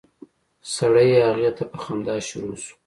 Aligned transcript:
سړی 0.75 1.09
هغې 1.27 1.51
ته 1.57 1.63
په 1.71 1.77
خندا 1.83 2.15
شروع 2.27 2.55
شو. 2.63 2.73